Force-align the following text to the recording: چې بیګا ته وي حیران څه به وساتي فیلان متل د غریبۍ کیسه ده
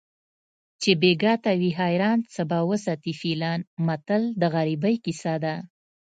چې 0.81 0.91
بیګا 1.01 1.33
ته 1.43 1.51
وي 1.59 1.71
حیران 1.79 2.19
څه 2.33 2.41
به 2.49 2.57
وساتي 2.69 3.13
فیلان 3.21 3.59
متل 3.87 4.23
د 4.41 4.43
غریبۍ 4.55 4.95
کیسه 5.05 5.33
ده 5.43 5.55